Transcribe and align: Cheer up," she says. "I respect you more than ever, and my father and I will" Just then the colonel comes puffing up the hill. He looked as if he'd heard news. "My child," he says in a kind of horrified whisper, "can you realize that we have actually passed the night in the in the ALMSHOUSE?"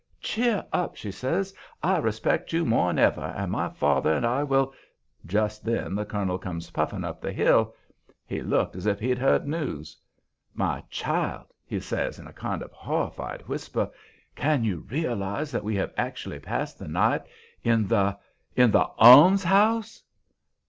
Cheer 0.19 0.65
up," 0.73 0.95
she 0.95 1.11
says. 1.11 1.53
"I 1.83 1.99
respect 1.99 2.53
you 2.53 2.65
more 2.65 2.87
than 2.87 2.97
ever, 2.97 3.21
and 3.21 3.51
my 3.51 3.69
father 3.69 4.11
and 4.11 4.25
I 4.25 4.41
will" 4.43 4.73
Just 5.37 5.63
then 5.63 5.93
the 5.93 6.05
colonel 6.07 6.39
comes 6.39 6.71
puffing 6.71 7.03
up 7.03 7.21
the 7.21 7.31
hill. 7.31 7.75
He 8.25 8.41
looked 8.41 8.75
as 8.75 8.87
if 8.87 8.99
he'd 8.99 9.19
heard 9.19 9.47
news. 9.47 9.95
"My 10.55 10.81
child," 10.89 11.53
he 11.67 11.79
says 11.79 12.17
in 12.17 12.25
a 12.25 12.33
kind 12.33 12.63
of 12.63 12.71
horrified 12.71 13.47
whisper, 13.47 13.91
"can 14.35 14.63
you 14.63 14.77
realize 14.89 15.51
that 15.51 15.63
we 15.63 15.75
have 15.75 15.93
actually 15.95 16.39
passed 16.39 16.79
the 16.79 16.87
night 16.87 17.21
in 17.63 17.87
the 17.87 18.17
in 18.55 18.71
the 18.71 18.87
ALMSHOUSE?" 18.97 20.01